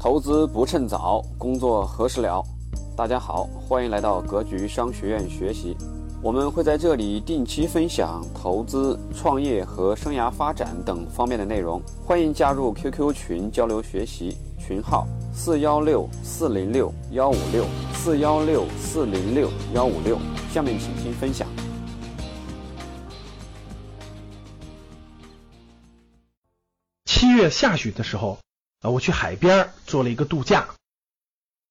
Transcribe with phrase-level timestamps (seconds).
[0.00, 2.40] 投资不趁早，工作何时了？
[2.96, 5.76] 大家好，欢迎来到格局商学院学习。
[6.22, 11.82] 我们会在这里定期分享投资、创业和生涯发展等方面的内容。
[12.06, 20.16] 欢迎加入 QQ 群交流学习，群号四幺六四零六幺五六四幺六四零六幺五六。
[20.52, 21.48] 下面请听分享。
[27.04, 28.38] 七月下旬的时候，
[28.80, 30.68] 啊，我去海边做了一个度假。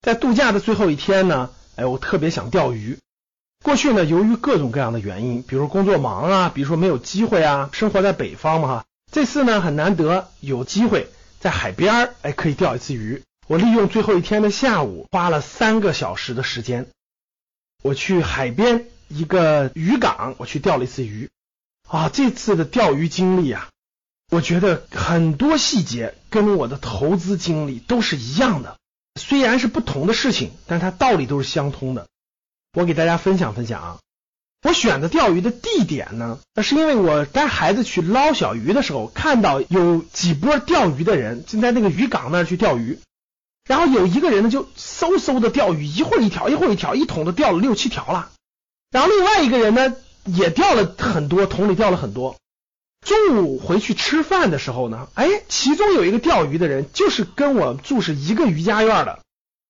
[0.01, 2.99] 在度假的最后一天呢，哎，我特别想钓鱼。
[3.63, 8.85] 过去呢，由于各种各样的原因，比如工作忙啊，比如说没有机会啊，生活在北方嘛哈。
[9.11, 13.23] 这次呢，很难得有机会在海边哎，可以钓一次鱼。
[13.47, 16.87] 我利用最后一天的下午，花了三个小时的时间，
[17.81, 21.29] 我去海边一个渔港，我去钓了一次鱼。
[21.87, 23.69] 啊，这次的钓鱼经历啊，
[24.29, 28.77] 我觉得很多细节跟我的投资经历都是一样的，
[29.15, 32.07] 虽然是不同的事情，但它道理都是相通的。
[32.73, 33.97] 我给大家分享分享啊，
[34.63, 42.99] 我选择钓鱼的地点呢，那是因为我带孩子去捞小鱼的时候，看到有几波钓鱼的人正在那个渔港那儿去钓鱼，
[43.65, 48.29] 然后有一个人呢就嗖嗖的钓鱼，一会儿一条，一会儿一条，一桶都钓了六七条了。
[48.91, 52.35] 然后另外一个人呢也钓了很多，桶里钓了很多。
[53.05, 59.19] 中午回去吃饭的时候呢，哎，其中有一个钓鱼的人就是跟我住是一个渔家院的。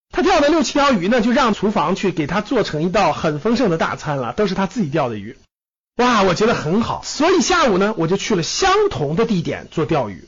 [0.09, 5.38] 他钓的六七条鱼呢，就让厨房去给他做成一道很丰盛的大餐了，都是他自己钓的鱼。
[5.97, 10.28] 哇，我觉得很好，所以下午呢，我就去了相同的地点做钓鱼。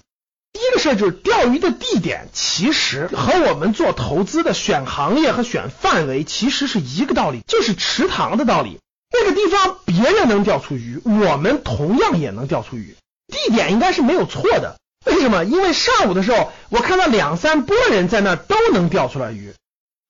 [0.52, 8.80] 第一个事儿就是钓鱼的地点，其实和我们做投资的选行业和选范围其实是一个道理，就是池塘的道理。
[9.12, 12.96] 那个地方别人能钓出鱼，我们同样也能钓出鱼。
[13.28, 14.80] 地点应该是没有错的。
[15.06, 15.46] 为什么？
[15.46, 19.54] 因为上午的时候，我看到两三拨人在那都能钓出来鱼。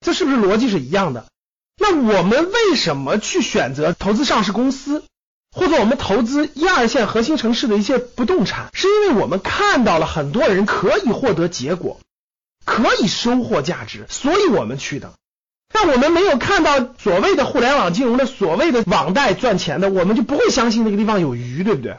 [0.01, 1.25] 这是不是逻辑是一样的？
[1.77, 5.03] 那我们为什么去选择投资上市公司，
[5.55, 8.69] 或者我们投资一二线核心城市的一些不动产？
[8.73, 11.99] 是因为我们看到了很多人可以获得结果，
[12.65, 15.13] 可以收获价值，所以我们去的。
[15.71, 21.97] 但我们没有看到所谓的互联网金融的所谓的网贷赚钱的，我们就不会相信那个地方有鱼，对不对？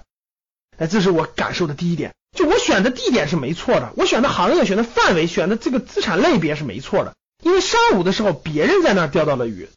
[0.76, 2.14] 哎，这是我感受的第一点。
[2.36, 7.14] 就我选的地点是没错的，我选的行业、选的范围、选的这个资产类别是没错的。
[7.42, 9.69] 因为上午的时候别人在那儿钓到了鱼，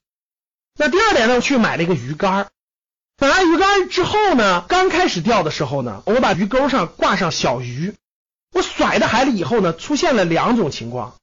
[0.77, 2.47] 那第二点呢，我去买了一个鱼竿。
[3.19, 7.93] 买完鱼竿之后呢，刚开始钓的时候呢，我把鱼钩上挂上小鱼，
[8.51, 11.15] 我甩到海里以后呢，出现了两种情况。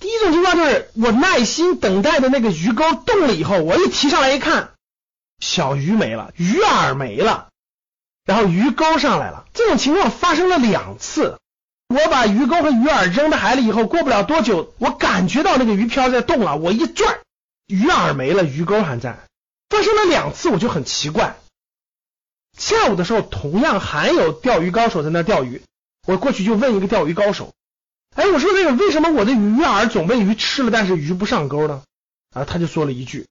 [0.00, 4.70] 第一种情况就是我耐心等待的那个鱼钩动了以后，我一提上来一看，
[5.38, 7.48] 小鱼没了，鱼饵没了，
[8.24, 9.44] 然后鱼钩上来了。
[9.52, 11.38] 这种情况发生了两次。
[11.88, 16.56] 我把鱼钩和鱼饵扔到海里以后，过不了多久，我感觉到那个鱼漂在动了。
[16.56, 17.18] 我一拽，
[17.66, 19.18] 鱼饵没了，鱼钩还在。
[19.68, 21.36] 发生了两次，我就很奇怪。
[22.56, 25.62] 下午的时候，同样还有钓鱼高手在那钓鱼。
[26.06, 27.52] 我过去就问一个钓鱼高手
[28.14, 31.82] ：“哎，我说那个为什么我的鱼饵总被鱼吃了，但是鱼不上钩呢？”
[32.34, 33.26] 啊，他就说了一句：“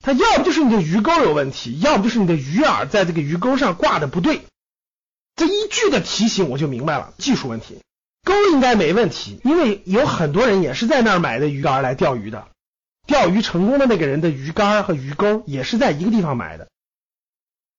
[0.00, 4.42] 他要不就是你的鱼钩有问题，要不就是你的鱼饵在这个鱼钩上挂的不对。”
[5.36, 7.78] 这一句的提醒，我就明白了技术问题。
[8.24, 12.48] 钩应该没问题，因为有很多人也是在那儿买的鱼竿来钓鱼的。
[13.06, 16.68] 钓鱼成功的那个人的鱼竿和鱼钩也是在一个地方买的。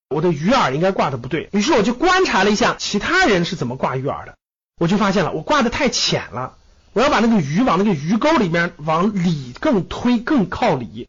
[0.09, 4.38] 我的鱼饵应该挂的不对，于是我就观察了一下其他人是怎么挂鱼饵的，
[4.79, 6.55] 我就发现了我挂的太浅了，
[6.93, 11.07] 我要把那个鱼往那个鱼钩里面往里更推，更靠里。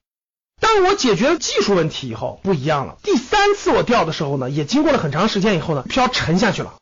[0.61, 2.99] 当我解决了技术问题以后，不一样了。
[3.03, 6.75] 第三次我钓的时候呢，也经过了很长时间以后呢，漂沉下去了。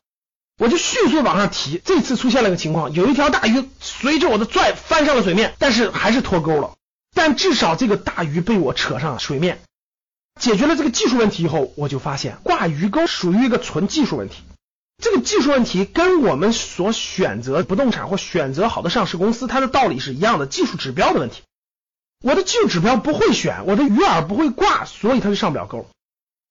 [0.57, 6.73] 我就迅速往上提，这次出现了个情况，有一条大鱼随着我的拽翻上了水面，但是还是脱钩了。
[7.13, 9.61] 但至少这个大鱼被我扯上了水面，
[10.39, 14.43] 解决了这个技术问题以后，我就发现挂鱼钩属于一个纯技术问题。
[15.01, 21.41] 这个技术问题跟我们所选择不动产或选择好的上市公司，它的道理是一样的，技术指标的问题。
[22.21, 25.87] 我的技术指标不会选，我的鱼饵不会挂，所以它就上不了钩。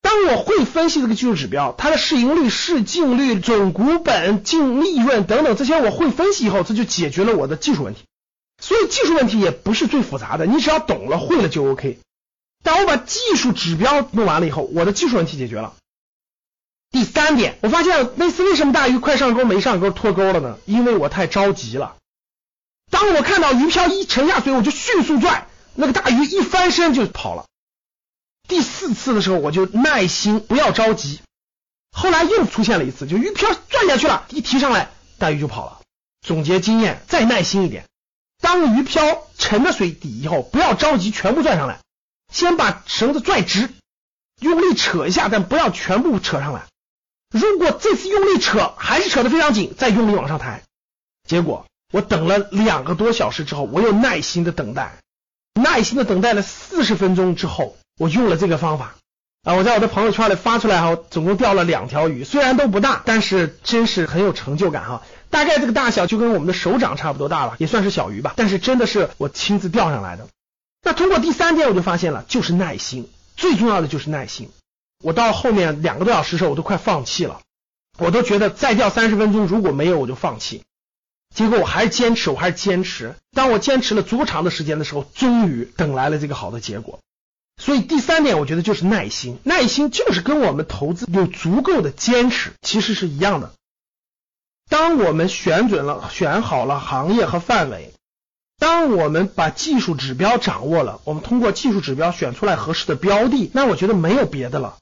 [0.00, 8.04] 当我会分析这个技术指标，它的市盈率、市净率、总股本、净利润等等这些我会分析以后，这就解决了我的技术问题。
[8.62, 11.98] 所以技术问题也不是最复杂的，你只要懂了、会了就 OK。
[12.64, 15.74] 当我把技术指标弄完了以后，我的技术问题解决了。
[16.90, 20.58] 第三点，我发现那次为什么大鱼快上钩没上钩脱钩了呢？
[20.64, 21.96] 因为我太着急了。
[22.90, 27.44] 当我看到鱼漂一沉下水，我就迅速拽，那个大鱼一翻身就跑了。
[28.48, 31.20] 第四次的时候，我就耐心，不要着急。
[31.92, 35.80] 后来又出现了一次，就鱼漂转下去了，一提上来，大鱼就跑了。
[36.26, 37.84] 总结经验，再耐心一点。
[38.40, 41.80] 当鱼漂沉到水底以后，不要着急全部拽上来，
[42.32, 43.68] 先把绳子拽直，
[44.40, 46.64] 用力扯一下，但不要全部扯上来。
[47.30, 50.62] 如果这次用力扯还是扯得非常紧，再用力往上抬。
[51.26, 54.98] 结果我等了两个多小时之后，我又耐心的等待，
[55.54, 58.94] 耐心的等待了四十分钟之后，我用了这个方法
[59.42, 65.02] 啊，我在我的朋友圈里发出来哈，总共钓了两条鱼，虽然都不大，但是真是很有成就感哈。
[65.30, 70.26] 大概这个大小就跟我们的手掌差不多大了，也算是小鱼吧，但是真的是我亲自钓上来的。
[70.82, 74.48] 那通过第三天我就发现了，就是耐心，最重要的就是耐心。
[75.02, 77.40] 我到后面两个多小时的时候，我都快放弃了，
[77.98, 80.62] 我都觉得再掉三十分钟如果没有我就放弃。
[81.34, 83.14] 结果我还是坚持，我还是坚持。
[83.32, 86.98] 当我坚持了足够长的时间的时候，终于等来了这个好的结果。
[87.60, 93.52] 所以第三点，我觉得就是耐心，耐心就是跟我们投资有足够的坚持其实是一样的。
[94.68, 97.92] 当我们选准了、选好了行业和范围，
[98.58, 104.78] 当我们把技术指标掌握了，我们通过技术指标选出来合适的标的，那我觉得没有别的了，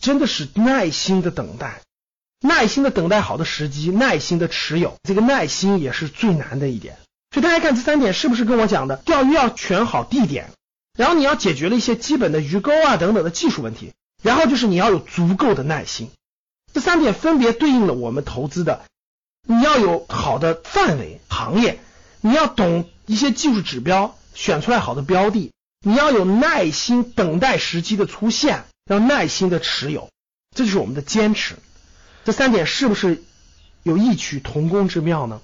[0.00, 1.82] 真的是耐心的等待，
[2.40, 6.96] 耐心的等待好的时机，耐心的持有，这个耐心也是最难的一点。
[7.32, 8.96] 所以大家看这三点是不是跟我讲的？
[8.96, 10.50] 钓鱼要选好地点，
[10.98, 13.92] 然后你要解决了一些基本的鱼钩啊等等的技术问题，
[14.22, 16.10] 然后就是你要有足够的耐心。
[16.72, 18.82] 这三点分别对应了我们投资的。
[19.46, 21.80] 你要有好的范围行业，
[22.20, 25.52] 你要懂一些技术指标，选出来好的标的，
[25.84, 30.10] 你要有耐心等待时机的出现，要耐心的持有，
[30.50, 31.54] 这就是我们的坚持。
[32.24, 33.22] 这三点是不是
[33.84, 35.40] 有异曲同工之妙呢？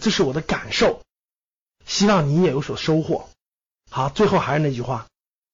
[0.00, 1.02] 这是我的感受，
[1.84, 3.28] 希望你也有所收获。
[3.90, 5.06] 好，最后还是那句话，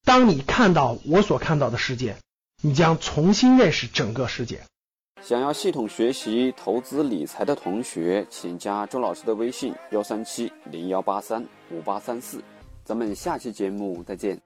[0.04, 2.16] 当你看到我所看到的世界，
[2.62, 4.62] 你将重新认识整个世界。
[5.20, 12.40] 想要系统学习投资理财的同学，请加周老师的微信：幺三七零幺八三五八三四。
[12.84, 14.40] 咱们下期节目再见。